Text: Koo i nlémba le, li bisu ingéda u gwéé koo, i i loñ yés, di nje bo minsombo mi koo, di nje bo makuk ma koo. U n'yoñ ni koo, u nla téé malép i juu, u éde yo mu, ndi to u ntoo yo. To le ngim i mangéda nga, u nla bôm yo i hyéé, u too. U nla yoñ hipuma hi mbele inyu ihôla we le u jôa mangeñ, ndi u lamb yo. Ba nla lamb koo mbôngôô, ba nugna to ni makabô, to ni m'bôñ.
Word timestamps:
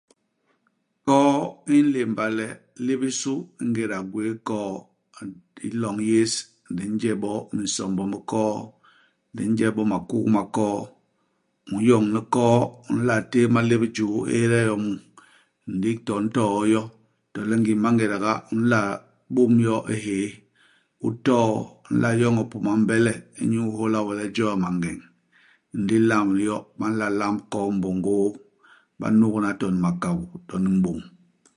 Koo 1.05 1.35
i 1.75 1.77
nlémba 1.89 2.25
le, 2.37 2.47
li 2.85 2.93
bisu 3.01 3.33
ingéda 3.63 3.97
u 4.03 4.07
gwéé 4.11 4.33
koo, 4.47 4.71
i 5.21 5.25
i 5.67 5.69
loñ 5.81 5.97
yés, 6.09 6.33
di 6.75 6.83
nje 6.93 7.11
bo 7.21 7.33
minsombo 7.55 8.03
mi 8.11 8.19
koo, 8.31 8.57
di 9.35 9.43
nje 9.51 9.67
bo 9.75 9.81
makuk 9.91 10.25
ma 10.35 10.43
koo. 10.55 10.79
U 11.73 11.75
n'yoñ 11.83 12.03
ni 12.13 12.21
koo, 12.35 12.59
u 12.89 12.89
nla 12.97 13.15
téé 13.31 13.45
malép 13.55 13.81
i 13.87 13.89
juu, 13.95 14.15
u 14.19 14.27
éde 14.39 14.59
yo 14.69 14.75
mu, 14.83 14.91
ndi 15.75 15.91
to 16.05 16.13
u 16.19 16.23
ntoo 16.25 16.59
yo. 16.73 16.81
To 17.33 17.39
le 17.49 17.55
ngim 17.59 17.79
i 17.79 17.83
mangéda 17.83 18.17
nga, 18.21 18.33
u 18.51 18.53
nla 18.61 18.81
bôm 19.33 19.53
yo 19.67 19.75
i 19.93 19.95
hyéé, 20.03 20.29
u 21.07 21.09
too. 21.25 21.49
U 21.89 21.89
nla 21.95 22.09
yoñ 22.21 22.33
hipuma 22.39 22.71
hi 22.75 22.79
mbele 22.83 23.13
inyu 23.41 23.61
ihôla 23.69 23.99
we 24.05 24.13
le 24.19 24.25
u 24.29 24.33
jôa 24.35 24.55
mangeñ, 24.63 24.97
ndi 25.81 25.95
u 26.01 26.05
lamb 26.09 26.31
yo. 26.47 26.55
Ba 26.77 26.85
nla 26.91 27.07
lamb 27.19 27.39
koo 27.51 27.67
mbôngôô, 27.77 28.27
ba 28.99 29.07
nugna 29.19 29.49
to 29.59 29.65
ni 29.73 29.79
makabô, 29.85 30.23
to 30.47 30.55
ni 30.63 30.69
m'bôñ. 30.75 30.97